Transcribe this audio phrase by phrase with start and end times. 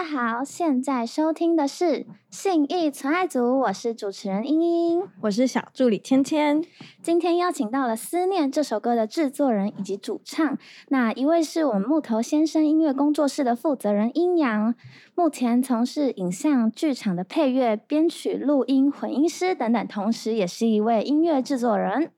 [0.00, 5.02] 家好，现在收听的是信义存爱组，我是主持人英英。
[5.20, 6.64] 我是小助理芊芊。
[7.02, 10.56] 今天邀请到了《思念》这首歌的制作人以及主唱，
[10.88, 14.74] 那一位是我们木头先生音乐工作室的负责人阴阳，
[15.14, 22.10] 目前从事影像剧场的配乐、编曲、录音、混音师等等，同时也是一位音乐制作人。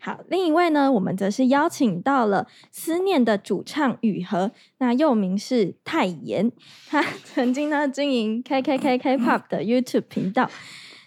[0.00, 6.52] 好，另一位呢，我们则是邀请到了《思念》的主唱雨禾，那又名是泰妍，
[6.88, 10.48] 他 曾经呢经营 K K K K Pop 的 YouTube 频道，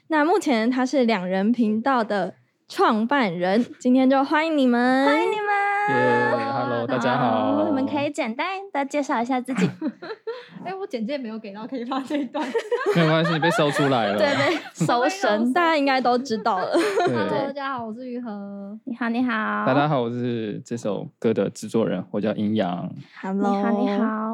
[0.08, 2.35] 那目前他是两人频道的
[2.74, 5.46] 创办人，今天就欢迎你们，欢迎你们。
[5.90, 7.66] 耶，Hello，大家好。
[7.68, 9.70] 你们可以简单的介绍一下自己。
[10.64, 12.48] 哎，我简介没有给到，可以放这一段。
[12.96, 14.18] 没有关系，你被搜出来了。
[14.18, 16.72] 对，被搜神， 大家应该都知道了。
[17.08, 18.80] Hello，大，家好，我是于和。
[18.85, 22.90] 你好，你好，大家好，我是这首歌的制作人，我叫阴阳。
[22.90, 23.90] 你 Hello，好，你。
[24.00, 24.30] 好。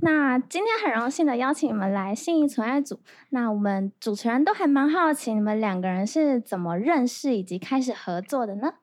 [0.00, 3.00] 那今天很荣幸的邀请你们来信义存爱组。
[3.30, 8.74] 那我们主持人都还蛮好奇，你们两个人是怎么认识以及开始合作的呢？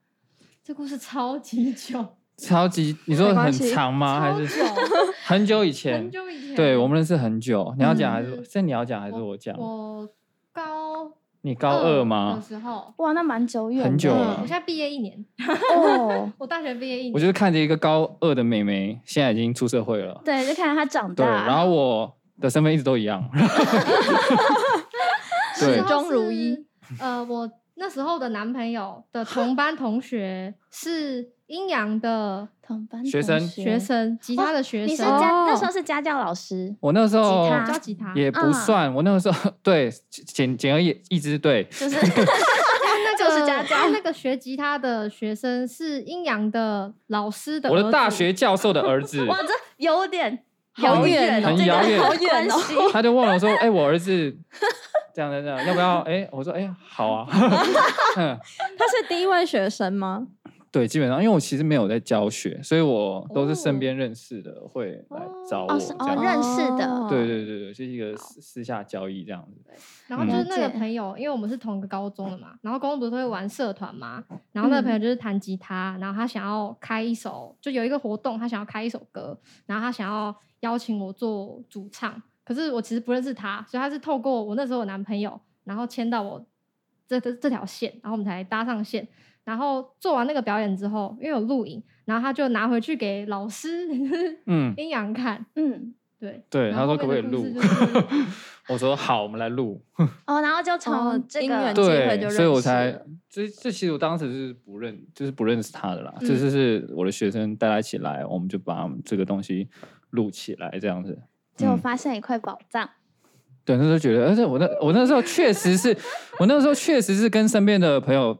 [0.63, 2.05] 这故事超级久，
[2.37, 4.19] 超级，你说很长吗？
[4.19, 4.63] 还是
[5.25, 6.11] 很久以前很？
[6.11, 6.55] 久以前。
[6.55, 7.73] 对，我们认识很久。
[7.77, 9.57] 你要讲还是嗯是你要讲还是我讲？
[9.57, 10.09] 我
[10.51, 11.13] 高
[11.45, 12.41] 你高二的吗？
[12.43, 15.23] 时候，哇，那蛮久远的，很久了我了现在毕业一年，
[15.77, 16.27] 哦。
[16.39, 17.13] 我大学毕业一年。
[17.13, 20.19] 我就是看着一个高二的妹妹，现在已经出社会了。
[20.25, 21.45] 对，就看着她长对，大。
[21.45, 23.23] 然后我的身份一直都一样。
[25.59, 26.57] 对那时候终如一。
[26.99, 38.11] 呃，我那时候的男朋友的同班同学是阴阳的同班学生同学生，吉他的学你是生，家、哦那时候是家教老师，我那时候吉教吉他。
[38.15, 41.63] 也不嗯算，我那个时候对简简而言一直对。
[41.69, 54.35] 就是那 就是家教那个学吉他的学生是阴阳的老师的我的子大学教授的儿子， 哇，这有点好远哦，很这个遥远好远哦关系他就问我说：“哎、我儿子
[55.13, 57.27] 这样这样，要不要？”哎、我说：“哎、好啊。
[58.17, 58.35] 嗯，
[58.77, 60.25] 他是第一位学生吗？
[60.75, 66.21] 对，基本上因为我其实没有在教学，所以我都是身哦边认识的会来找我哦样。
[66.21, 69.71] 认识的对对对对，就是一个私私下交易这样子。
[70.07, 74.21] 然后就是那个朋友，因为我们是同一个高中的嘛，然后高中不是都会玩社团嘛，
[74.51, 86.45] 然后那个朋友就是弹吉他，然后他想要开一首，就有一个活动，他想要开一首歌，然后他想要邀请我做主唱，可是我其实不认识他，所以他是透过我那时候的男朋友，然后牵到我
[87.07, 89.07] 这这这条线，然后我们才搭上线。
[89.45, 93.87] 然后做完那个表演之后，因为有录影，然后他就拿回去给老师
[94.47, 97.45] 嗯，阴阳看，嗯对对，他说可不可以录？
[98.67, 99.79] 我说好，我们来录。
[100.25, 102.91] 哦，然后就哦从这个对就，所以我才
[103.29, 106.11] 这这其实我当时是不认，就是不认识他的啦。
[106.19, 109.67] 嗯这就是我的学生带他一起来，我们就把这个东西
[110.11, 111.21] 录起来，这样子。
[111.55, 112.89] 结果嗯发现一块宝藏。
[113.63, 115.95] 对，那时候觉得，而且我那我那时候确实是，
[116.39, 118.35] 我那时候确实是跟身边的朋友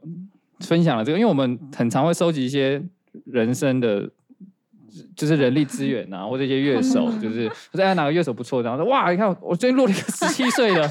[0.59, 2.81] 分享了这个，因为我们很常会收集一些
[3.25, 4.09] 人生的，
[5.16, 10.89] 就是人力资源啊， 或者一些乐手，就是我说哎哪个乐手不错，然后说哇，你看我最近录了一个十七岁的，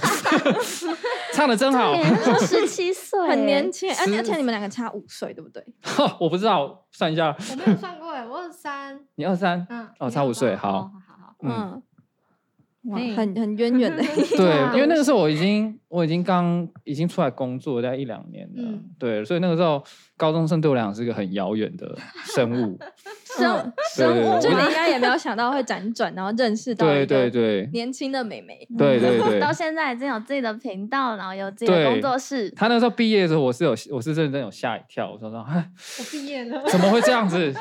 [1.32, 1.94] 唱的真好。
[2.40, 5.64] 十七岁，很年轻，而且而且你们两个差五岁，对不对？
[6.20, 10.72] 我不知道，算一下，我没有算过哎，我二十三，你二三，嗯，哦差五岁好。
[10.72, 10.90] 好好
[11.26, 11.82] 好，嗯，嗯，
[12.86, 14.02] 哇，很很渊源的。
[14.36, 19.82] 对，因为那个时候我已经我已经刚已经出来工作大概一两年了，嗯对，所以那个时候
[20.16, 22.78] 高中生对我来讲是一个很遥远的生物，
[23.24, 27.68] 生对对对就你应该也没有想到会辗转，然后认识到对对对。
[27.72, 28.66] 年轻的美眉。
[28.76, 32.50] 对对对， 到现在已经有自己的频道，然后有自己的工作室。
[32.50, 37.52] 他那时候毕业的时候，我是有我是认真有吓一跳，我说说，哎，我毕业了，怎么会这样子？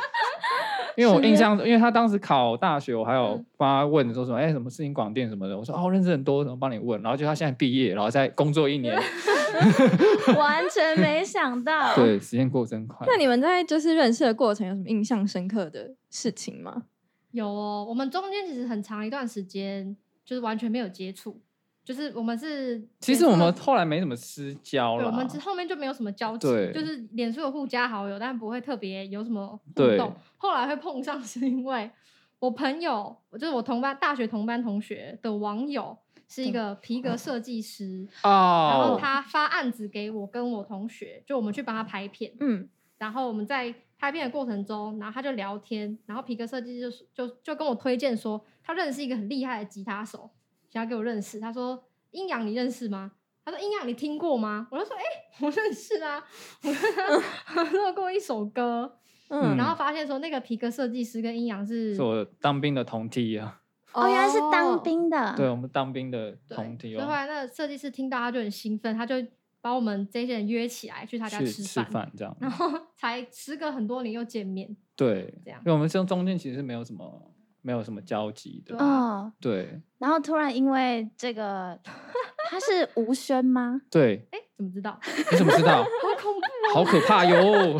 [0.95, 7.01] 因为我印象，因为他当时考大学，我还有嗯帮他问说什么，哎，什么事情广电什么的，我说哦，认识很多，怎么帮你问？
[7.01, 8.95] 然后就他现在毕业，然后再工作一年
[10.37, 11.95] 完全没想到。
[11.95, 13.05] 对，时间过真快。
[13.07, 16.83] 那你们在就是认识的过程有什么印象深刻的事情吗？
[17.31, 21.41] 有哦，我们中间其实很长一段时间就是完全没有接触，
[21.83, 30.13] 就是我们是其实我们后来没什么私交，了，我们之后面就没有什么交集，就是脸书有互加好友，但不会特别有什么互动。
[30.37, 31.91] 后来会碰上是因为
[32.39, 35.97] 我朋友，就是我同班大学同班同学的网友。
[36.25, 50.27] 是一个皮革设计师哦，然后哦，他发案子给我跟我同学，就我们去帮他拍片，嗯，然后我们在拍片的过程中，然后他就聊天，然后皮革设计就就就跟我推荐说，他认识一个很厉害的吉他手，
[50.73, 51.39] 想要给我认识。
[51.39, 53.11] 他说：“阴阳你认识吗？”
[53.45, 55.03] 他说：“阴阳你听过吗？”我就说：“哎、
[55.39, 56.23] 我认识啊，
[56.63, 58.97] 我 跟他合作过一首歌。”
[59.29, 63.61] 嗯然后发现说那个皮革设计师跟阴阳是是我当兵的同梯啊，
[63.93, 65.33] 哦，原来是当兵的。
[65.37, 69.15] 对我们当兵的，同梯哦，所以后来那个设计师听到他就很兴奋，他就
[69.61, 72.35] 把我们这些人约起来去他家去吃吃饭，这样。
[72.39, 77.32] 然后 才时隔很多年又见面，对，这样因为我们这中间其实是没有什么
[77.63, 78.85] 没有什么交集的对。
[78.85, 81.79] 啊哦，对然后突然因为这个，
[82.49, 83.81] 他是吴轩吗？
[83.89, 84.99] 对，哎，怎么知道？
[85.31, 85.81] 你怎么知道？
[85.83, 87.79] 好恐怖好可怕哟！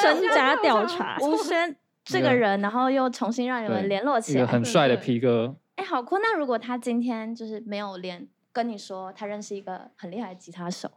[0.00, 1.74] 身家调查，吴轩
[2.04, 6.18] 这个人，然后又重新让你们对联络起来，对很帅的对 P 哥，哎，好酷！
[6.18, 10.90] 那如果他今天就是没有连跟你说他认识一个很厉害的吉他手，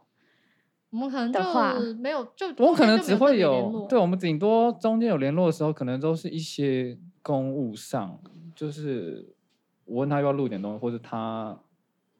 [0.92, 1.40] 我们可能就
[2.00, 8.18] 没有，就我可能只会有对我们顶多中间有联络的时候，可能都是一些公务上，
[8.54, 9.34] 就是
[9.86, 11.58] 我问他要不要录点东西，或者他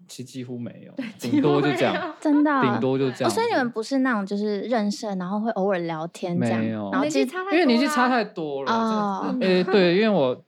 [0.09, 3.31] 其实几乎没有， 顶多就这样，真的啊顶多就这哦，样。
[3.31, 8.73] 所以你们不是那种就是认识，然后会偶尔聊天这样，没有然后其实年纪差太因为年纪差太多了。
[8.73, 10.43] 哦这诶、对，因为我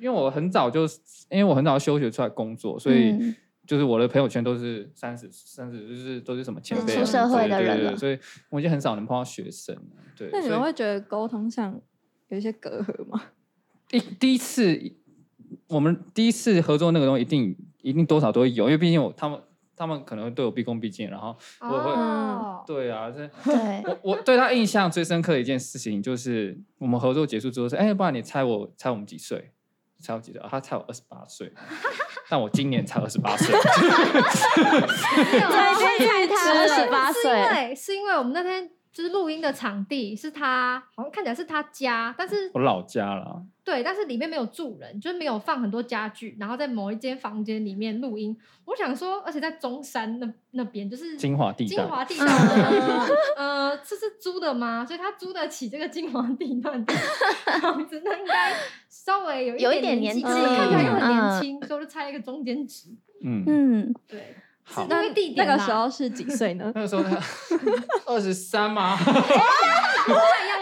[0.00, 0.82] 因为我很早就
[1.30, 3.34] 因为我很早休学出来工作，所以嗯
[3.66, 8.18] 就是我的朋友圈都是三十、三十，就是都是什么前嗯辈啊、出社会的人了对所以
[8.50, 9.82] 我已经很少能碰到学生了。
[10.16, 11.80] 对，那你们会觉得沟通上
[12.28, 13.22] 有一些隔阂吗？
[13.88, 14.80] 第第一次
[15.68, 19.40] 我们第一次合作那个东西，一定一定多少都会有，因为毕竟我他们
[19.76, 29.52] 他们可能会对我毕恭毕敬，然后我会、哦，对啊，这对，我我对他印象最深刻的一件事情，就是我们合作结束之后说，哎、不然你猜我猜我们几岁？
[30.02, 30.40] 猜我几岁？
[30.42, 31.52] 啊他才我二十八岁，
[32.28, 33.54] 但我今年才二十八岁。
[33.54, 33.60] 在
[35.98, 48.36] 猜他二十八是因岁，为是因为我们那天就是录音的场地是他，好像看起来是他家，但是我老家了，对，但是里面没有住人，就是没有放很多家具，然后在某一间房间里面录音。
[48.66, 54.84] 我想说，而且在中山那那边，就是金华地带精华地段的，呃，这是租的吗？
[54.86, 56.94] 所以他租得起这个金华地段的
[57.60, 58.54] 房子，那应该
[58.88, 62.90] 稍微有有一点纪，年纪看起来又很年嗯轻，所以我就猜一个中间值。
[63.24, 64.36] 嗯，嗯，对，
[65.36, 66.70] 那个时候是几岁呢？
[66.74, 67.18] 那个时候他
[68.06, 68.96] 二十三吗？
[68.98, 69.04] 你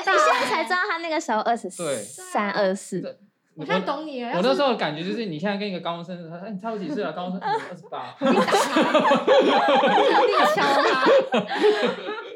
[0.02, 0.12] 现在
[0.46, 3.00] 才知道他那个时候二十对三、二四，
[3.54, 4.32] 我现在懂你了。
[4.36, 7.12] 我那时候的感觉就是，你现在跟一个高中生，他说哎，你猜我几岁了？
[7.12, 8.14] 高中生二十八。
[8.18, 8.32] 特地
[10.54, 11.04] 敲他，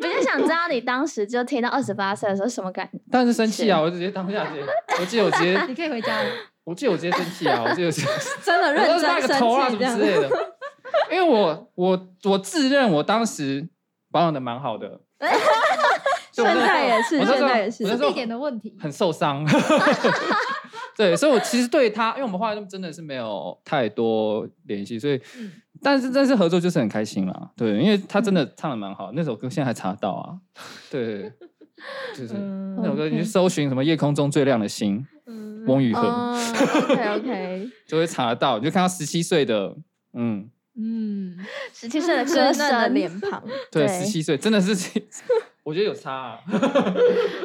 [0.00, 2.98] 我就想知道你当时就听到二十八岁的时候什么感觉？
[3.10, 3.80] 但是生气啊！
[3.80, 4.62] 我就直接当下直接，
[5.00, 6.28] 我记得我直接， 你可以回家了。
[6.64, 7.62] 我记得我直接生气啊！
[7.66, 8.08] 我记得我直接。
[8.42, 10.10] 真的认真生个头啊什气这样么之。
[10.10, 10.28] 类的。
[11.10, 13.68] 因为我我我自认我当时
[14.10, 15.00] 保养的蛮好的，
[16.32, 18.76] 现在也是现在也是是一点的问题。
[18.80, 19.44] 很受伤。
[20.96, 25.50] 对，所以我其实对他，因为我们后来都真的是没有太多联系，所以，嗯
[25.82, 27.50] 但是但是合作就是很开心啦。
[27.56, 30.38] 对，因为他真的唱的蛮好，那首歌现在还查得到啊。
[30.88, 31.32] 对，
[32.16, 39.74] 就是、嗯那首歌，你去搜寻什么“夜空中最亮的星”，嗯翁宇恒、OK， 就会查得到，你就看到十七岁的，
[40.12, 41.36] 嗯，嗯，
[41.72, 45.02] 十七岁的歌稚嫩的声，脸庞，对，对十七岁真的是，
[45.62, 46.38] 我觉得有差、啊。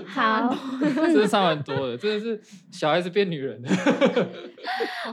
[0.07, 2.41] 好真的差蛮多的，真的是
[2.71, 3.69] 小孩子变女人了。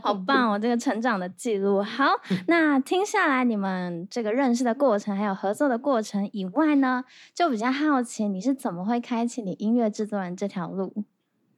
[0.00, 0.58] 好棒哦！
[0.58, 1.82] 这个成长的记录。
[1.82, 2.06] 好，
[2.48, 7.04] 那听下来你们这个认识的过程，还有合作的过程以外呢，
[7.34, 11.04] 就比较好奇你是怎么会开启你音乐制作人这条路？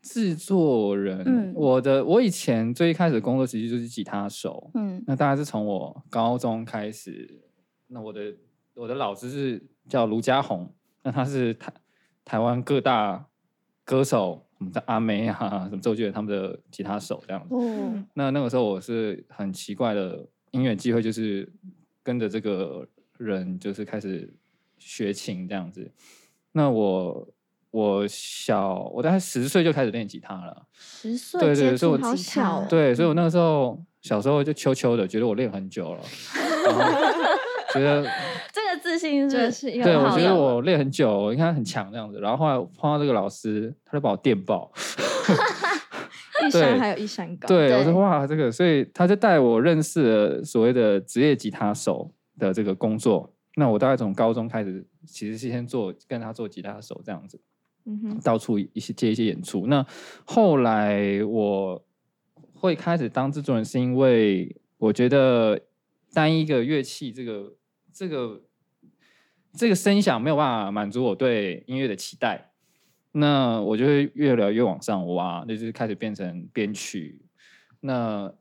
[0.09, 7.43] 制作人，嗯我的我以前最一开始的工作其实就是吉他手，嗯那大概是从我高中开始。
[7.89, 8.35] 那我的
[8.75, 10.73] 我的老师是叫卢家宏，
[11.03, 11.73] 那他是台
[12.25, 13.27] 台湾各大
[13.85, 17.55] 歌手，什么阿妹啊，什么周杰伦他们的吉他手这样子。
[17.55, 21.51] 哦，那那个时候我是很奇怪的音乐机会，就是
[22.03, 22.87] 跟着这个
[23.19, 24.33] 人，就是开始
[24.79, 25.91] 学琴这样子。
[26.53, 27.29] 那我
[27.71, 31.99] 我小我大概十岁就开始练吉他了，十岁对对所以我
[32.69, 36.01] 对，所以我那个时候小时候就秋秋的，觉得我练很久了，
[36.65, 36.83] 然后
[37.75, 38.03] 觉得
[38.53, 42.19] 这个自信这是是对我觉得我练很久，我应该很强这样子。
[42.21, 44.73] 然后后来碰到这个老师，他就把我电爆，
[46.47, 47.93] 一山还有一山高，对，我对。
[47.93, 53.35] 说哇，这个，所以他就带我认识了所谓的职业吉他手的这个工作。
[53.57, 57.41] 那我大概从高中开始，其实是先做跟他做吉他手这样子，
[58.23, 59.67] 到处一些接一些演出。
[59.67, 59.85] 那
[60.25, 61.85] 后来我
[62.55, 65.61] 会开始当制作人，是因为我觉得
[66.13, 67.55] 单一个乐器这个
[67.93, 68.43] 这个
[69.53, 72.53] 这个声响没有办法满足我对音乐的期待，
[73.13, 77.23] 那我就会越来越往上挖，那就是开始变成编曲。
[77.81, 78.33] 那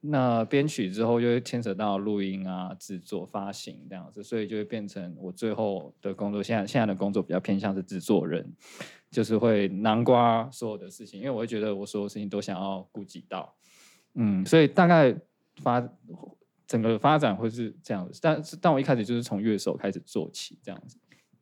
[0.00, 6.40] 那编曲之后，就会牵扯到录音啊、制作、发行这样子，所以就会变成我最后的工作。
[6.40, 8.48] 现在现在的工作比较偏向是制作人，
[9.10, 13.52] 就是会南瓜所有的事情，因为我会觉得我所有事情都想要顾及到。
[14.14, 15.12] 嗯，所以大概
[15.56, 15.86] 发
[16.66, 20.96] 整个发展会是这样子，但是但我一开始就是从乐手开始做起，这样子。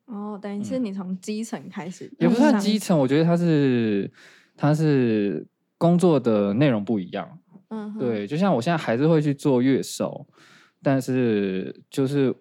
[0.07, 4.11] 哦，等于是你从基层开始，也不算上基层，我觉得它是
[4.57, 5.47] 它是
[5.77, 7.39] 工作的内容不一样。
[7.69, 10.27] 嗯哼，对，就像我现在还是会去做乐手，
[10.83, 12.35] 但是就是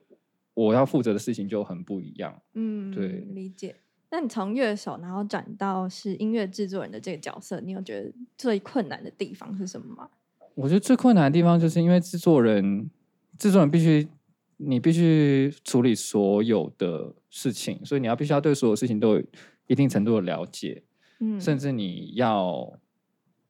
[0.53, 2.41] 我要负责的事情就很不一样。
[2.53, 3.75] 嗯，对理解。
[4.11, 10.09] 那你从乐手，然后转到是音乐制作人的这个角色，你有觉得最困难的地方是什么吗？
[10.53, 12.89] 我觉得最困难的地方就是因为制作人，
[13.37, 14.07] 制作人必须
[14.55, 19.23] 你必须处理所有的事情，所以你要必须要对所有事情都有
[19.67, 20.81] 一定程度的了解，
[21.19, 22.79] 嗯，甚至你要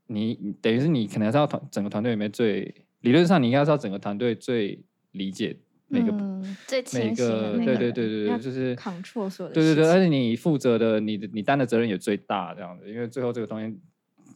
[0.07, 4.79] 你你等于是你可能是要团整个团队里面最理论上你应该是要整个团队最
[5.11, 5.57] 理解
[5.87, 13.77] 每个、嗯、最每个对对对对对，就是扛错所有的对对对，而且你负责的你的你担的责任也最大，这样子，因为最后这个东西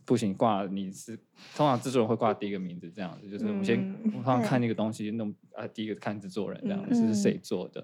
[0.06, 1.18] 不行挂你是
[1.56, 7.82] 通常制作人会挂第一个名字这样子，就是我们先通常看对那个东西弄啊第一个看制作人这样嗯子是谁做的，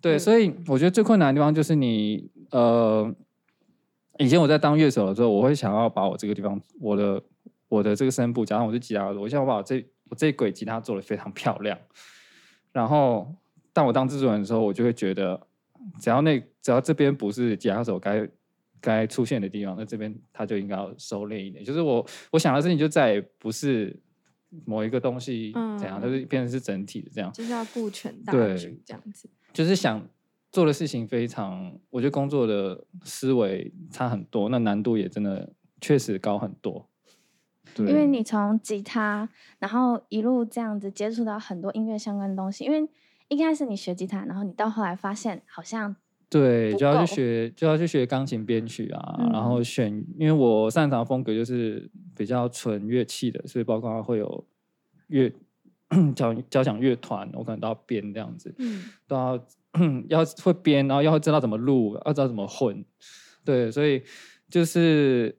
[0.00, 3.14] 对，对所以我觉得最困难的地方就是你呃，
[4.18, 7.22] 以前我在当乐手的时候，我会想要把我这个地方我的
[7.68, 11.78] 我的这个声部，加上我的吉他手，我想要把我这我这一轨吉他做的非常漂亮，
[12.72, 13.34] 然后
[13.72, 15.40] 当我当制作人的时候，我就会觉得，
[16.00, 18.28] 只要那只要这边不是吉他手该
[18.80, 21.64] 该出现的地方，那这边他就应该要收敛一点。
[21.64, 23.98] 就是我我想的事情就再也不是
[24.64, 29.28] 某一个东西怎样，嗯就是变成是整体的这样，就是要顾全大局这样子。
[29.52, 30.06] 就是想
[30.56, 36.88] 做的事情非常，我觉得工作的思维差很多，那难度也真的确实高很多。
[37.74, 42.64] 对，因为你从吉他，然后一路这样子接触到很多音乐相关的东西。
[42.64, 42.88] 因为
[43.28, 45.94] 一开始你学吉他，然后你到后来发现好像
[46.30, 54.46] 对，就要去学，就要去学钢琴编曲啊，然嗯后选，因为我擅长的风格就是比较纯乐器的，所以包括会有
[55.08, 55.30] 乐
[56.16, 59.38] 交交响乐团，我可能都要编这样子，嗯，都要
[60.08, 62.84] 要会编，然后要知道怎么录，要知道怎么混，
[63.44, 64.02] 对，所以
[64.48, 65.36] 就是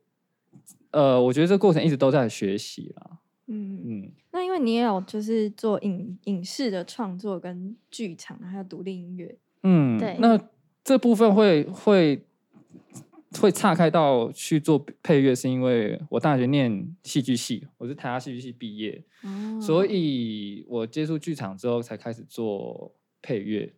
[0.91, 10.17] 呃，我觉得这个过程一直都在学习啦，嗯，嗯，那因为你也有就是做影影视的创作跟剧场，还有独立音乐，嗯，对。
[10.19, 10.39] 那
[10.83, 12.23] 这部分会会
[13.39, 19.61] 会岔开到去做配乐，是因为我大学念戏剧系，我是台大戏剧系毕业，哦。
[19.61, 23.73] 所以我接触剧场之后才开始做配乐。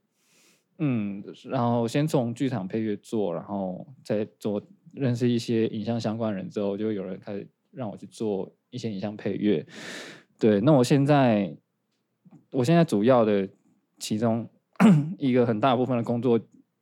[0.79, 4.61] 嗯，然后先从剧场配乐做，然后再做
[4.93, 9.65] 认识一些影像相关人之后，就有人开始让我去做一些影像配乐。
[10.39, 11.55] 对，那我现在
[12.51, 13.47] 我现在主要的
[13.97, 14.49] 其中
[15.19, 16.39] 一个很大部分的工作，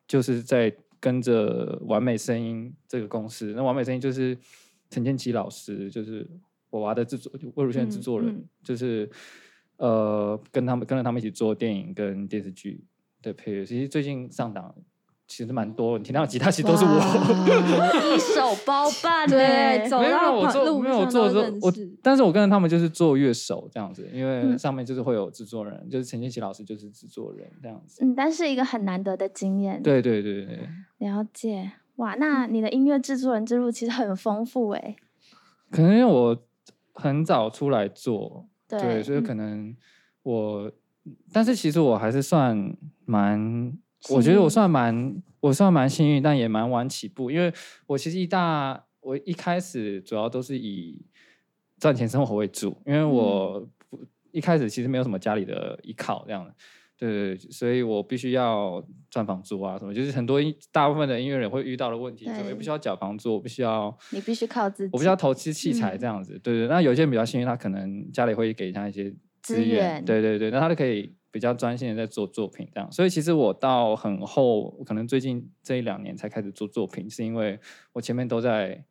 [0.08, 3.54] 就是在跟着完美声音这个公司。
[3.56, 4.38] 那完美声音就是
[4.90, 6.30] 陈建奇老师，就是
[6.70, 9.10] 我娃的制作，魏如萱制嗯作人，嗯就是
[9.78, 12.84] 呃跟他们跟着他们一起做电影跟电视剧
[13.28, 13.66] 的配乐。
[13.66, 14.74] 其实最近上档
[15.28, 18.16] 其实蛮多，你听到的吉他其实都是我。
[18.16, 19.38] 一手包办对
[19.90, 28.04] 没有没有我做没有我做之后我，但是我跟着他们就是做乐手这样子，因为嗯上面就是会有制作人，就是陈建奇老师就是制作人这样子。
[28.04, 30.70] 嗯，但是一个很难得的经验。，对对对对，
[31.00, 31.72] 了解。
[31.98, 34.96] 哇，那你的音乐制作人之路其实很丰富哎。
[35.70, 36.38] 可能因为我
[36.94, 39.76] 很早出来做，对，对，所以嗯可能
[40.24, 40.72] 我，
[41.32, 43.72] 但是其实我还是算蛮，
[44.10, 47.54] 我觉得我算蛮，我算蛮幸运，但也蛮晚起步，因为
[47.86, 51.06] 我其实一大，我一开始主要都是以
[51.80, 54.00] 赚钱生活为主，因为嗯我不
[54.32, 56.54] 一开始其实没有什么家里的依靠这样的。
[57.00, 60.40] 对对对，所以我必须要赚房租啊，什么就是很多
[60.72, 64.90] 大部分的音乐人会遇到的问题，所以我对必须要缴房租，我必须要你必须靠自己。
[64.92, 66.68] 我必须要投资器材嗯这样子，对对。
[66.68, 72.92] 那有些人比较幸运，他可能家里会给他一些资资源，对对对，那他就可以比较专心的在做作品这样。
[72.92, 77.60] 所以其实我到很后，可能最近这一两年才开始做作品，是因为
[77.94, 78.84] 我前面都在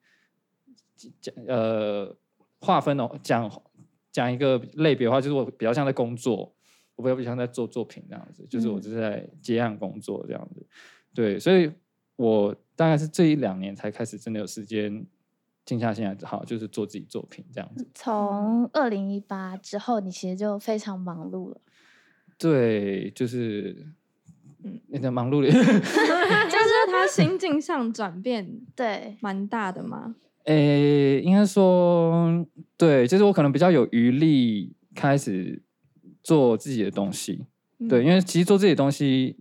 [1.20, 2.16] 讲呃
[2.60, 3.50] 划分哦，讲
[4.10, 6.54] 讲一个类别的话，就是我比较像在工作，
[6.94, 10.66] 我比较比较像在做作品这样子，就是我就是在接案工作这样子。
[11.14, 11.70] 对，所以
[12.16, 15.04] 我大概是这一两年才开始真的有时间
[15.66, 17.86] 静下心来，好就是做自己作品这样子。
[17.92, 21.60] 从二零一八之后，你其实就非常忙碌了。
[22.38, 23.76] 对，就是
[24.62, 25.66] 嗯嗯，你的忙碌的， 就是
[26.88, 30.14] 他心境上转变对，蛮大的嘛。
[30.44, 32.46] 诶，应该说
[32.76, 35.60] 对，就是我可能比较有余力开始
[36.22, 37.44] 做自己的东西。
[37.88, 39.36] 对，嗯因为其实做自己的东西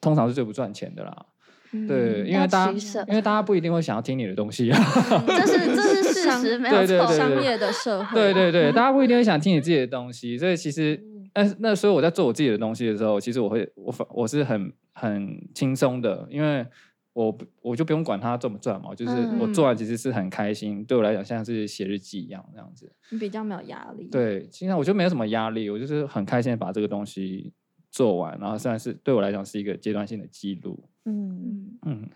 [0.00, 1.26] 通常是最不赚钱的啦。
[1.74, 2.72] 嗯对，因为大家
[3.08, 4.78] 因为大家不一定会想要听你的东西啊。
[5.26, 7.06] 这是这是事商实，没有错。
[7.12, 11.02] 商业的社会，对对对，大家不一定会想听你自己的东西，所以其实，
[11.32, 16.64] 呃，那所以我在做我自己的东西的时候，其实我会我反我是很很轻松的，因为
[17.12, 22.92] 我不我就不用管它赚不赚嘛，就是我做完其实是很开心，对我来讲像是写日记一样这样子。
[23.10, 27.52] 你比较没有压力。，对，现在我就没有什么压力，我就是很开心的把这个东西
[27.94, 30.82] 做完，然后算是对我来讲是一个阶段性的记录。
[31.04, 32.10] 嗯，嗯，嗯，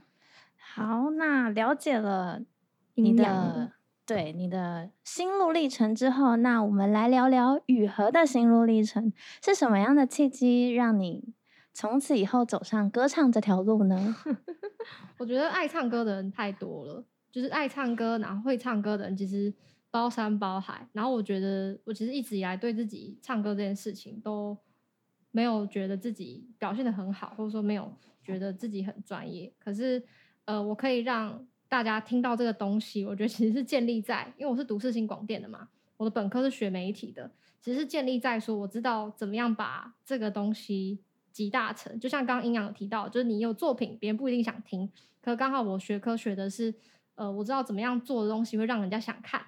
[0.57, 2.43] 好，那了解了
[2.97, 3.71] 你的
[4.05, 11.33] 对你的心路历程之后，那我们来聊聊雨禾的心路历程，是什么样的契机让你
[11.73, 14.17] 从此以后走上歌唱这条路呢？
[15.19, 19.55] 我觉得爱唱歌的人太多了，就是爱唱歌，然后会唱歌的人其实
[19.93, 20.89] 包山包海。
[20.93, 24.59] 然后我觉得，我其实一直以来对自己唱歌这件事情都
[25.39, 27.89] 没有觉得自己表现的很好，或者说没有
[28.25, 29.53] 觉得自己很专业。
[29.57, 30.03] 可是，
[30.47, 37.31] 呃，我可以让大家听到这个东西，我觉得其实是建立在，因为我是读世新广电的嘛，我的本科是学媒体的，
[37.61, 40.99] 其实是建立在说我知道怎么样把这个东西
[41.31, 41.97] 集大成。
[42.01, 44.91] 就像刚刚营养提到，就是你有作品，别人不一定想听，
[45.23, 46.75] 可刚好我学科学的是，
[47.15, 49.41] 呃，我知道怎么样做的东西会让人家想看。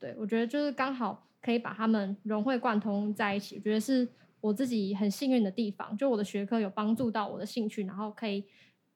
[0.00, 4.08] 对我觉得就是刚好可以把它们融会贯通在一起，我觉得是
[4.42, 8.44] 我自己很幸运的地方，就我的学科有帮助到我的兴趣，然后可以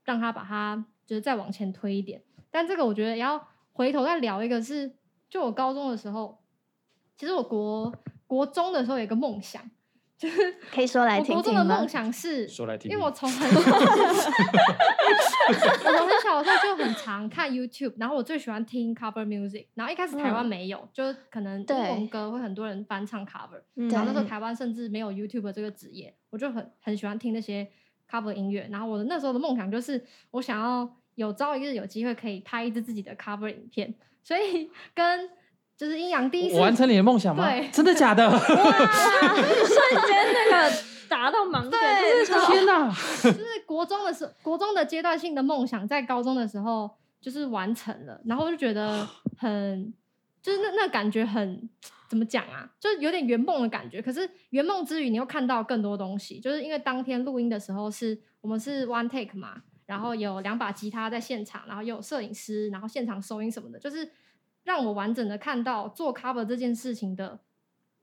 [0.05, 2.23] 让他把它就是再往前推一点。
[2.51, 4.97] 但这个我觉得要回头再聊一个是，
[5.31, 6.43] 就我高中的时候，
[7.17, 7.95] 其实我国
[8.27, 9.71] 国中的时候有一个梦想，
[10.73, 11.89] 可以说来我听听吗国中的梦？
[11.89, 13.59] 想是，说来听听，因为我从很小，
[15.47, 27.69] 我从很小的时候就很常看 YouTube，然后我最喜欢听 cover music，然后一开始台湾嗯没有，就可能英对文歌会很多人翻唱 cover，嗯然后那时候台湾甚至没有 YouTube 这个职业，我就很很喜欢听那些
[28.11, 28.67] cover 音乐。
[28.71, 35.29] 然后我的那时候的梦想就是，我想要有朝一日有机会可以拍一支自己的 cover 影片，所以跟
[35.77, 37.47] 就是阴阳第一次我完成你的梦想吗？
[37.49, 38.29] 对真的假的？
[38.31, 40.77] 瞬间那个
[41.09, 42.89] 达到盲点，对就是天哪！
[43.23, 49.07] 就是国中的时候，国中的阶段性的梦想，在高中的时候就是完成了，然后我就觉得
[49.39, 49.93] 很，
[50.43, 51.69] 就是那那感觉很
[52.09, 54.01] 怎么讲啊，就是有点圆梦的感觉。
[54.01, 64.09] 可是圆梦之余，你又看到更多东西，就是因为当天录音的时候是我们是 one take 嘛，然后有两把吉他在现场，然后又有摄影师，然后现场收音什么的，就是
[64.67, 67.39] 让我完整的看到做 cover 这件事情的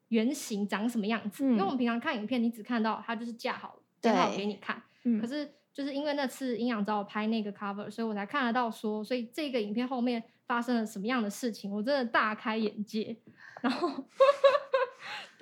[0.08, 1.44] 原型长什么样子。
[1.44, 4.82] 因为我们平常看影片，你只看到它就是架好了架好给你看。
[5.04, 13.18] 嗯可是就是因为那次营养找我拍那个 cover，所以我才看得到说，所以这个影片后面发生了什么样的事情，我真的大开眼界。
[13.62, 13.90] 然后，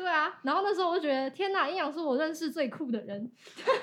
[0.02, 3.32] 对啊，然后那时候我就觉得，天哪，阴阳是我认识最酷的人。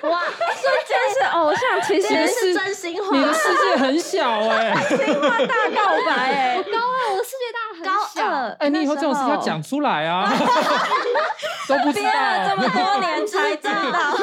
[0.01, 3.17] 哇，瞬间是偶像，其实是是真心话。
[3.17, 8.27] 你的世界很小哎、 真心话大告白哎、高二，我的世界当然高很小。
[8.27, 10.29] 二，哎、你以后这种事要讲出来啊，
[11.69, 12.61] 都不知憋了这道。
[12.61, 14.17] 么多年才知道，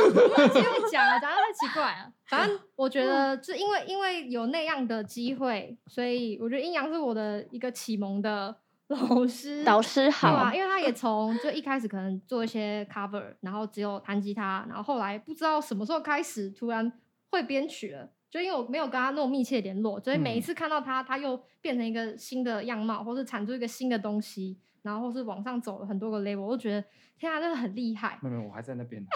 [0.54, 2.12] 因为讲啊，讲的太奇怪了。
[2.28, 8.54] 反正我觉得，就因为因为有那样的机会，所以我觉得阴阳是我的一个启蒙的
[8.88, 16.92] 老师、导师对好啊，，因为他也从就一开始可能做一些 cover，然后只有弹吉他，然后后来不知道什么时候开始突然
[17.30, 18.10] 会编曲了。
[18.28, 26.84] 就因为我没有跟他那种密切联络，所以每一嗯次看到他，他又变成一个新的样貌，或是产出一个新的东西，然后或是往上走了很多个 level，我就觉得
[27.18, 28.18] 天啊，真的很厉害。
[28.20, 29.02] 没有没有，我还在那边。
[29.02, 29.08] 就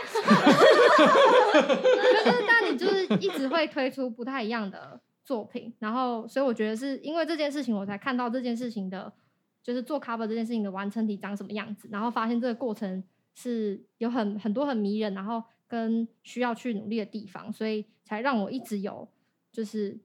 [2.33, 9.13] 是但你就是一直会推出不太一样的作品，然后所以我觉得是因为这件事情，我才看到这件事情的，
[9.63, 13.03] 就是做 cover 这件事情的完成体长什么样子，然后发现这个过程
[13.35, 19.09] 是有很很多很迷人，然后跟需要去努力的地方，所以才让我一直有
[19.53, 20.01] 就是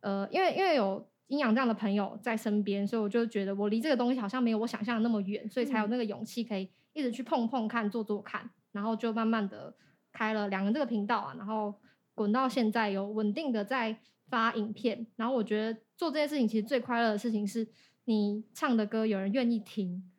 [0.00, 1.08] 呃，因为因为有。
[1.28, 9.74] 阴阳这样的朋友在身边，所以我就觉得我离这个东西好像没有我想象的那么远，所以才有那个勇气可以一直去碰碰看、做做看，然后就慢慢的
[10.12, 11.74] 开了两个这个频道啊，然后
[12.14, 17.66] 滚到现在有稳定的在发影片，然后我觉得做这件事情其实最快乐的事情是
[18.04, 20.10] 你唱的歌有人愿意听，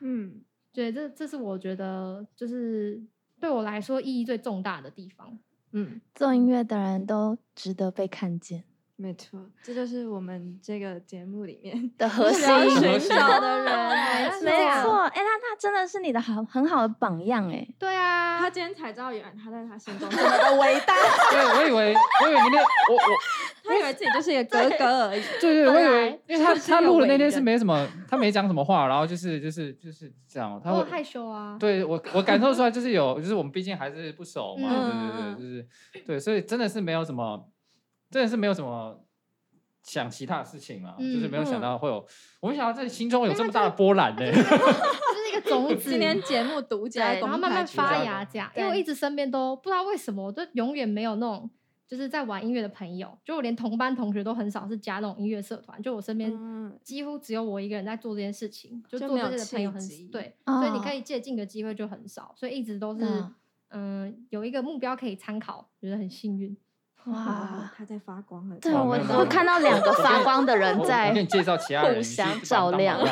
[0.00, 3.02] 嗯，对，这这是我觉得就是
[3.40, 5.38] 对我来说意义最重大的地方。
[5.72, 8.64] 嗯，做音乐的人都值得被看见
[9.00, 12.42] 没错，这就是我们这个节目里面的核心。
[13.00, 13.64] 寻找的人，
[14.44, 14.82] 没没错。
[14.82, 17.66] 错，哎、那他真的是你的好很好的榜样哎。
[17.78, 20.94] 对啊，他今天才知道，原来他在他心中这么的伟大，
[21.30, 23.18] 对，我以为 我以为你那我我
[23.64, 25.22] 他以为自己就是一个哥哥而已。
[25.40, 31.56] 对对，我以为因为他他录的那天是没什么，他没讲什么话，然后就是就是就是这样，他会害羞啊。
[31.58, 35.66] 对我我感受出来就是有，就是我们毕竟还是不熟嘛，嗯对对对，就是
[36.06, 37.48] 对，所以真的是没有什么
[38.10, 39.04] 真的是没有什么
[39.82, 42.04] 想其他的事情嘛，就是没有想到会有，
[42.40, 45.90] 我没想到在心中有这么大的波澜呢、 就是一个种子。
[45.90, 51.48] 今天节目独家对公然后慢慢开发芽，这样，因为我一直身边都不知道为什么，我都永远没有那种
[51.88, 63.34] 就是在玩音乐的朋友，就我连同班同学都很少是加那种音乐社团，就我身边嗯几乎只有我一个人在做这件事情，就做这些的朋友很契机对，哦所以你可以借鉴的机会就很少，所以一直都是嗯
[63.70, 66.56] 嗯有一个目标可以参考，觉得很幸运。
[67.06, 67.14] 哇。
[67.14, 68.56] 哇，他在发光了。
[68.60, 72.98] 对我我看到两个发光的人在我给你介绍其他人，互相照亮。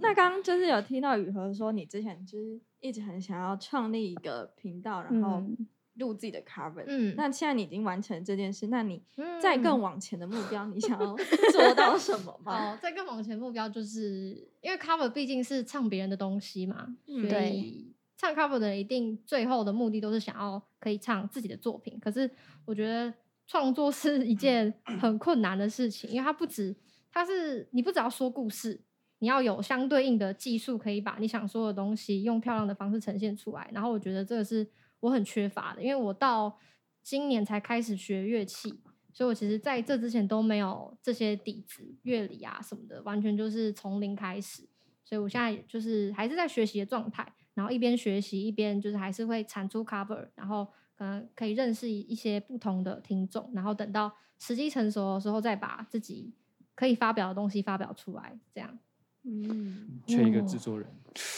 [0.00, 5.66] 那刚刚就是有听到雨禾说，你之前就是一直很想要创立一个频道，然后嗯。
[5.96, 6.82] 录自己的 cover。
[6.86, 7.14] 嗯。
[7.18, 9.38] 那现在你已经完成这件事，那你嗯。
[9.38, 11.14] 再更往前的目标，你想要
[11.52, 12.72] 做到什么吗？
[12.72, 17.28] 哦，再更往前目标就是因为 cover 毕竟是唱别人的东西嘛，嗯。
[17.28, 17.91] 所以
[18.22, 21.98] 唱 cover 的人一定最后的目的都是想要可以唱自己的作品。
[21.98, 22.30] 可是
[22.64, 23.12] 我觉得
[23.48, 26.76] 创作是一件很困难的事情，因为它不止
[27.10, 28.80] 它是你不只要说故事，
[29.18, 33.68] 你要有相对应的技术，可以把你想说的东西用漂亮的方式呈现出来。
[33.74, 34.64] 然后我觉得这个是
[35.00, 36.56] 我很缺乏的，因为我到
[37.02, 38.80] 今年才开始学乐器，
[39.12, 44.62] 所以我其实在这之前都没有这些底子、乐理啊什么的，完全就是从零开始。
[45.04, 56.32] 所以我现在就是还是在学习的状态，然后一边学习一边就是还是会产出 cover，然后可能可以认识一一些不同的听众，然后等到时机成熟的时候再把自己
[56.74, 58.78] 可以发表的东西发表出来，这样。
[59.24, 60.88] 嗯，缺一个制作人，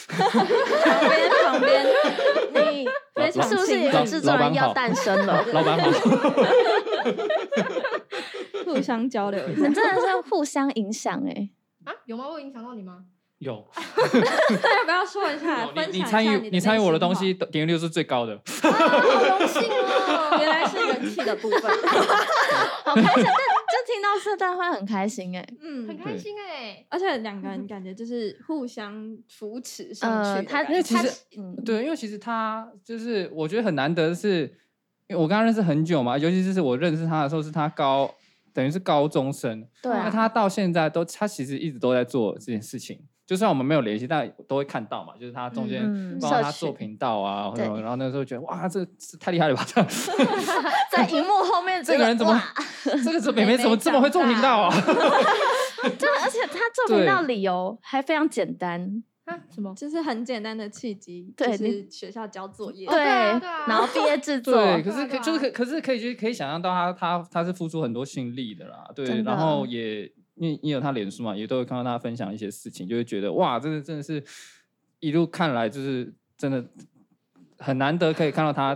[0.07, 1.85] 旁边旁边，
[2.83, 5.44] 你非常是不是有老个制作人要诞生了？
[5.53, 6.00] 老板好，
[8.64, 9.68] 互相交流一你下。
[9.68, 11.50] 真的是互相影响哎、
[11.85, 12.27] 啊，有吗？
[12.27, 13.05] 我影响到你吗？
[13.38, 13.66] 有
[14.62, 15.68] 那要不要说一下？
[15.75, 18.35] 你你参与你你参与我的东西，点击率是最高的。
[18.35, 20.38] 啊，好荣幸，哦！
[20.40, 21.61] 原来是人气的部分。
[21.61, 23.25] 好开心！
[23.25, 30.62] 但就听到这段会很开心哎、嗯，很开心哎、而且两个人感觉就是互相扶持上去呃，他。
[30.64, 34.42] 因为其实嗯，对，因为其实他就是我觉得很难得的是，
[35.09, 38.14] 因为我跟他认识很久嘛，尤其是我认识他的时候是他高，
[38.55, 43.01] 等于是高中生，对啊，那他到现在都他其实一直都在做这件事情。
[43.27, 45.15] 就算我们没有联系，但都会看到嘛。
[45.19, 49.65] 就是他中间嗯帮他做频道啊，或者然后那时候觉得哇，这这太厉害了吧！
[49.67, 49.89] 这样
[50.93, 52.43] 在荧幕后面这个人怎么哇
[53.03, 54.71] 这个这妹妹怎么这么会做频道啊？
[55.99, 59.75] 对，而且他做频道对理由还非常简单，啊，什么？
[59.75, 62.87] 就是很简单的契机，对就是学校交作业。
[62.87, 74.23] 对，啊对啊然后毕业制作，对，可是可就是可可是可以就可以想象到他他他是付出很多心力的啦，对，然后也你你有他脸书嘛，也都会看到他分享一些事情，就会觉得哇，这个真的是
[75.01, 76.64] 一路看来就是真的
[77.59, 78.75] 很难得可以看到他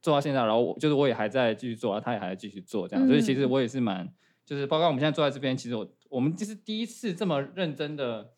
[0.00, 3.50] 做到现在，然后我就是我也还在继续做啊，他也还在继续做这样，所以其实嗯。
[3.50, 4.12] 我也是蛮
[4.44, 8.34] 就是包括我们现在坐在这边，其实我我们就是第一次这么认真的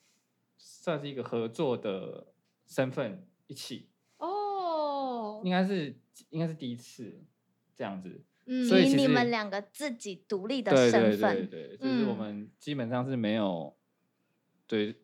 [0.57, 2.27] 算是一个合作的
[2.67, 3.89] 身份一起。
[4.19, 5.99] 哦，应该是
[6.31, 7.25] 应该是第一次
[7.75, 13.75] 这样子，嗯以所以你们两个自己独立的对对对身份，对，就是我嗯们基本上是没有
[14.67, 14.95] 对，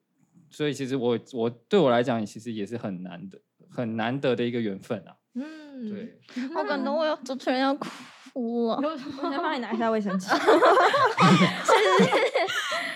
[0.50, 5.16] 所以其实我我对我来讲，其实也是很难的很难得的一个缘分啊。
[5.35, 6.18] 嗯，对，
[6.55, 8.79] 好感动，我有主持人要哭了。
[8.83, 8.96] 有我
[9.31, 10.26] 先帮你拿一下卫生纸。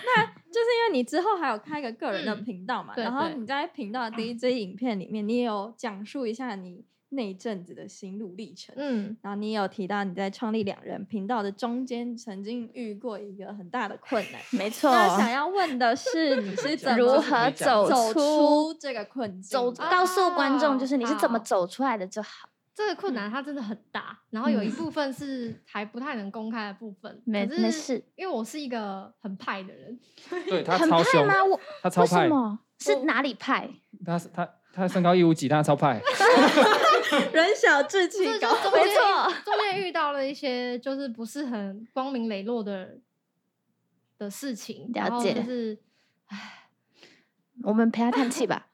[0.07, 8.75] 那就是因为你之后还有开一个个人的嗯频道嘛，对对然后你在频道的第一支影片里面，你也有讲述一下你那一阵子的心路历程。
[8.79, 14.41] 嗯，然后你也有提到你在创立两人频道的中间曾经遇过一个很大的困难。
[14.53, 19.89] 没错，那想要问的是，你是 怎么如何走走出出这个困境走，的？
[19.91, 22.49] 告诉观众就是你是怎么走出来的就好。
[22.77, 27.23] 这个困难它真的很大，然后有一部分是还不太能公开的部分。
[27.25, 29.97] 没事，因为我是一个很派的人，
[30.49, 31.45] 对他很派超凶，吗？
[31.45, 32.29] 我他超派？
[32.81, 33.71] 是哪里派？
[34.05, 36.03] 他是他他身高一五几，他超派。
[37.33, 42.99] 人小志气高没错中间遇到了一些就是不是很光明磊落的
[44.19, 45.79] 的事情，然后了解就是
[47.63, 48.69] 我们陪他叹气吧，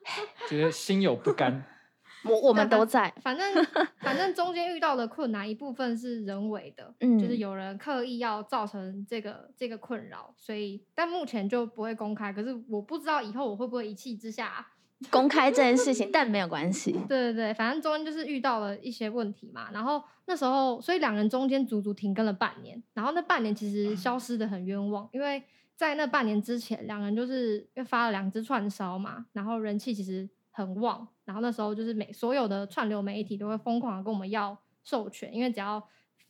[0.49, 1.65] 觉得心有不甘。
[2.23, 3.11] 我我们都在。
[3.23, 3.65] 反正
[4.01, 12.31] 反正中间遇到的困难一部分是人为的， 就是嗯有人刻意要造成这个这个困扰，所以但目前就不会公开。
[12.31, 14.67] 可是我不知道以后我会不会一气之下，
[15.09, 16.93] 公开这件事情， 但没有关系。
[17.09, 19.71] 对对对，反正中间就是遇到了一些问题嘛。
[19.73, 22.83] 然后那时候，所以两人中间足足停更了半年。
[22.93, 25.43] 然后那半年其实消失的很冤枉，因为
[25.75, 31.09] 在那半年之前，两人就是因为发了两支串烧嘛，然后人气其实很旺。
[31.25, 35.83] 然后那时候就是每所有的串流媒体都会疯狂的跟我们要授权，因为只要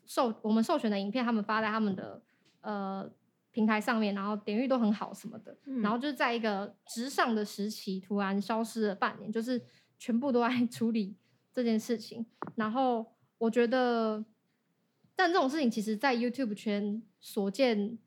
[0.06, 2.22] 授我们授权的影片，他们发在他们的
[2.60, 3.10] 呃
[3.52, 9.60] 平台上面，然后点阅都很好什么的，嗯然后就是在一个直上的时期突然消失了半年，就是
[9.98, 11.16] 全部都在 处理
[11.52, 12.24] 这件事情。
[12.54, 13.04] 然后
[13.38, 14.24] 我觉得，
[15.16, 17.98] 但这种事情其实在 YouTube 圈所见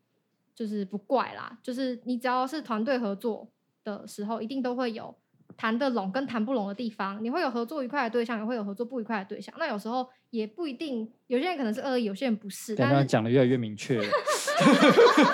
[0.56, 3.51] 就是不怪啦，就是你只要是团队合作
[3.84, 5.15] 的时候，一定都会有
[5.56, 9.53] 谈得拢跟谈不拢的地方，你会有合作愉快的对象，也会有合作不愉快的对象。
[9.58, 12.75] 那有时候也不一定，有些人可能是恶意，有些人不是。
[12.75, 14.03] 刚刚但是讲的越来越明确了。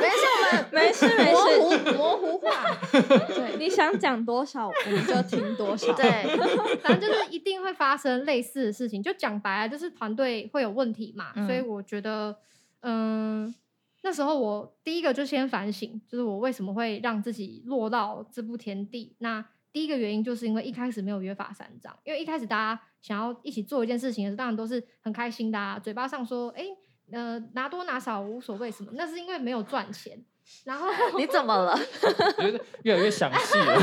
[0.01, 5.93] 没事没事模事，糊模糊化，对，你想讲多少我们就听多少。
[5.97, 9.03] 对，反正就是一定会发生类似的事情。
[9.03, 12.35] 就讲白了，就是团队会有问题嘛，所以嗯我觉得，
[12.81, 13.53] 嗯，
[14.01, 19.15] 那时候我第一个就先反省，就是我为什么会让自己落到这步田地。
[19.19, 26.65] 那第一个原因就是因为一开始没有约法三章，因为一开始大家想要一起做一件事情的时候，当然都是很开心的、啊，嘴巴上说，哎、
[27.11, 30.23] 呃，拿多拿少无所谓什么，那是因为没有赚钱。
[30.65, 31.77] 然后 你怎么了？
[32.39, 33.75] 觉得越来越详细了。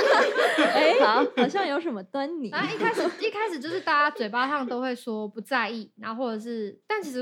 [0.72, 2.48] 哎， 好好像有什么端倪。
[2.48, 7.20] 然后一开始一开始就是大家嘴巴上都会说不在意，然后或者是，但其实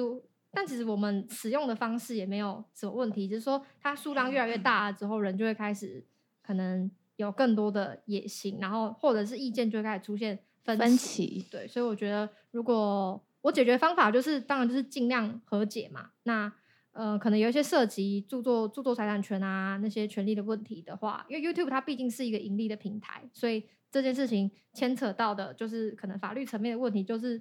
[0.52, 6.06] 但其实我们使用的方式也没有什么问题，只是说它数量越来越大了之后，人就会开始
[6.46, 11.40] 可能有更多的野心，然后或者是意见就会开始出现分分歧。
[11.40, 16.10] 歧，对，所以我觉得如果我解决方法就是，当然就是尽量和解嘛。
[16.22, 16.52] 那
[16.92, 27.38] 呃，可能有一些涉及著作、著作财产权啊那些权利的问题的话，因为 YouTube 它毕竟是一个盈利的平台，所以这件事情牵扯到的就是可能法律层面的问题，就是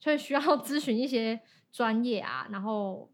[0.00, 1.38] 就会需要 咨询一些
[1.70, 3.12] 专业啊，然后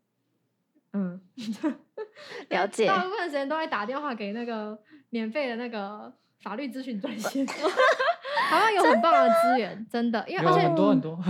[0.93, 1.21] 嗯，
[2.49, 4.81] 了解大部分时间都会打电话给那个
[5.13, 7.45] 免费的那个法律咨询专线，
[8.49, 11.23] 台湾有很棒的资源，真的，因为有而且很多很多，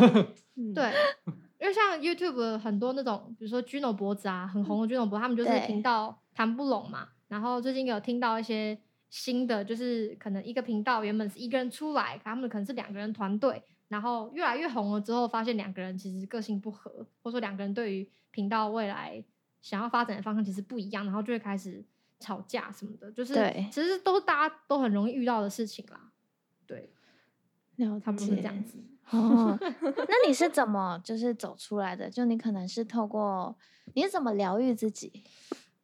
[0.54, 0.92] 嗯，对，
[1.58, 7.08] 因为像 YouTube 很多那种，比如说 Juno 博子啊，很红的 Juno 博，他们就是对频道谈不拢嘛。
[7.26, 8.78] 然后最近有听到一些
[9.10, 16.90] 新的，就是可能一个频道原本是一个人出来，他们可能是两个人团队，然后越来越红了之后，发现两个人其实个性不合，
[17.20, 19.24] 或者说两个人对于频道未来
[19.60, 21.84] 想要发展的方向其实不一样，然后就会开始
[22.22, 26.12] 吵架什么的，就是对其实都大家都很容易遇到的事情啦。
[26.66, 26.92] 对，
[27.76, 28.78] 了差不多是这样子。
[29.10, 32.08] 哦，那你是怎么就是走出来的？
[32.08, 33.54] 就你可能是透过
[33.94, 35.12] 你是怎么疗愈自己？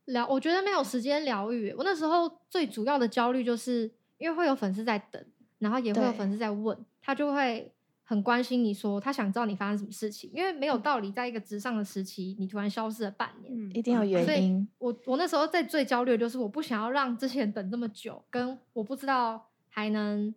[0.06, 1.74] 疗，我觉得没有时间疗愈。
[1.74, 5.22] 我那时候最主要的焦虑，就是因为会有粉丝在等，
[5.58, 7.70] 然后也会有粉丝在问，他就会
[8.08, 13.52] 很关心你说他想知道你发生什么事情，因为没有道理在一个职上的时期，你突然消失了半年。
[13.54, 14.66] 嗯一定有原所以因。
[14.78, 20.34] 我我那时候在最焦虑的就是我不想要让这些人等这么久，跟我不知道还能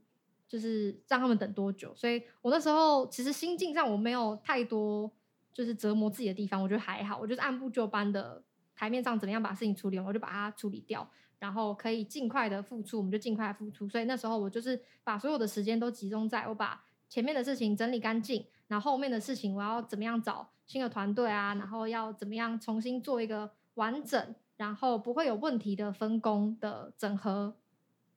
[0.49, 5.09] 就是让他们等多久，所以我那时候其实心境上我没有太多
[5.53, 8.43] 就是折磨自己的地方，我觉得还好，我就是按部就班的
[8.75, 13.87] 台面上怎么样把事情处理完，我就把它处理掉，然后可以尽快的付出，我们就尽快付出。
[13.87, 27.53] 所以那时候我就是把所有的时间都集中在我把前面的事情整理干净，然后后面的事情我要怎么样找新的团队啊，然后要怎么样重新做一个完整，然后不会有问题的分工的整合，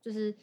[0.00, 0.36] 就是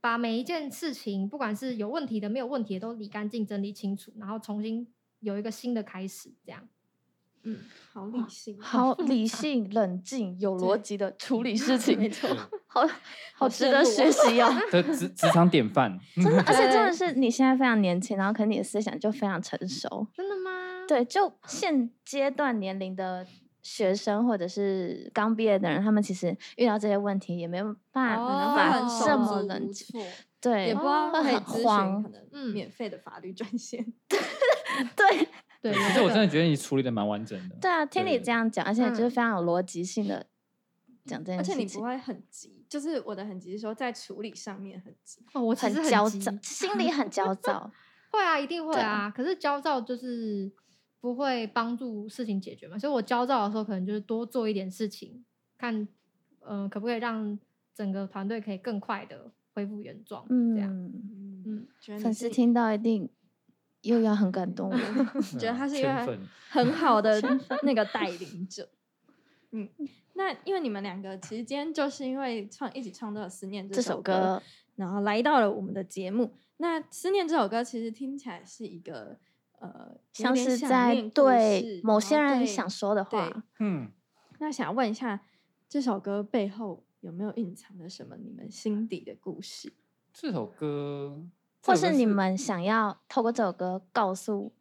[0.00, 4.86] 把每一件事情，不管是有问题的、没有问题的，都理干净、整理清楚，然后重新
[5.18, 6.68] 有一个新的开始，这样。
[7.48, 7.56] 嗯，
[7.92, 12.28] 好理性，好理性、冷静、有逻辑的处理事情，没错，
[12.66, 12.84] 好
[13.36, 14.52] 好值得学习哦。
[14.70, 15.96] 这职职场典范。
[16.16, 20.08] 真的，而且真的是你现在非常年轻，然后可能你的思想就非常成熟。
[20.12, 20.84] 真的吗？
[20.88, 23.24] 对，就现阶段年龄的
[23.62, 30.04] 学生或者是刚毕业的人，他们其实遇到这些问题也没有办哦法办法这么冷静，
[30.40, 33.84] 对，也不知道会很慌可能嗯免费的法律专线。
[34.94, 35.28] 对
[35.72, 37.56] 对，其实我真的觉得你处理的蛮完整的。
[37.60, 40.26] 对啊，听你这样讲，而且就是嗯非常有逻辑性的
[41.04, 45.20] 讲这件而事情，且你不会很急，就是我的很急是说在处理上面很急。
[45.34, 47.70] 哦，我其实很焦急躁， 心里很焦躁。
[48.10, 49.10] 会啊，一定会啊。
[49.10, 50.50] 可是焦躁就是
[51.00, 55.24] 不会帮助事情解决嘛，所以我焦躁的时候，可能就是多做一点事情，
[55.58, 55.74] 看
[56.40, 57.38] 嗯、呃可不可以让
[57.74, 60.72] 整个团队可以更快的恢复原状，嗯这样。
[61.48, 61.66] 嗯，
[62.00, 63.08] 粉丝听到一定
[63.86, 64.76] 又要很感动我。
[65.38, 66.18] 觉得他是一个
[66.50, 67.20] 很好的
[67.62, 68.68] 那个带领者。
[69.52, 69.68] 嗯，
[70.14, 74.42] 那因为你们两个其实今天就是因为创一起创作了《思念》这首首歌，
[74.74, 76.34] 然后来到了我们的节目。
[76.58, 79.18] 那《思念》这首歌其实听起来是一个
[79.58, 83.44] 呃，有像是在对事某些人想说的对话。
[83.60, 83.90] 嗯，
[84.38, 85.20] 那想问一下，
[85.68, 89.72] 这首歌背后有没有隐藏着什么你们心底的故事？
[90.12, 91.22] 这首歌，
[91.66, 94.52] 或是你们想要透过这首歌告诉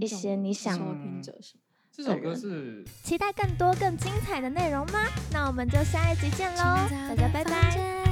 [0.00, 1.60] 一些你想听者什么？
[1.92, 5.04] 这首歌是期待更多更精彩的内容吗？
[5.32, 6.64] 那我们就下一集见喽，
[7.08, 8.03] 大家拜拜。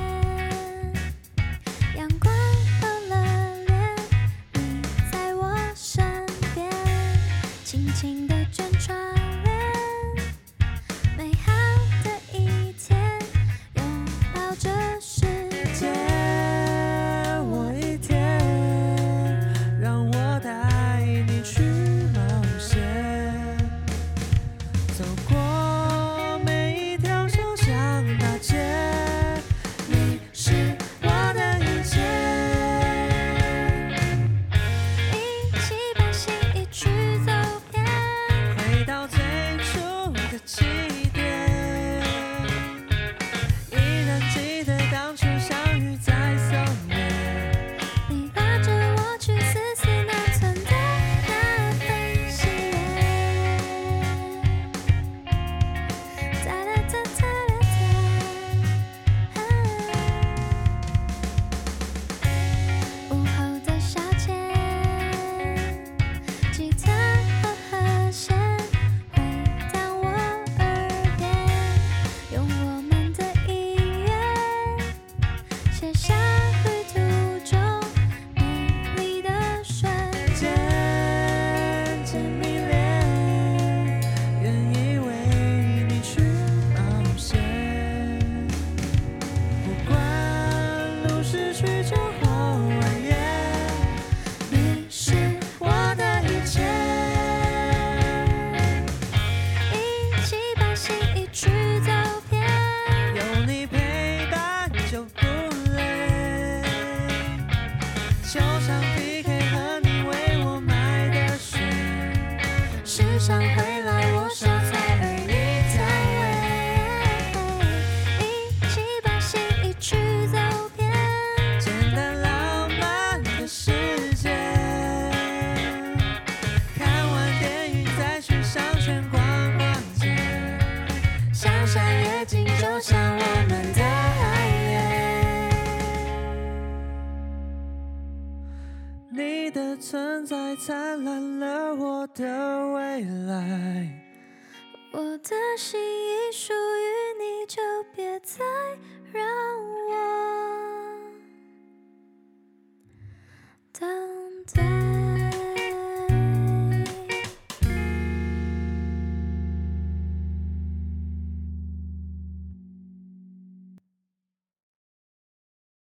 [140.53, 140.92] my time.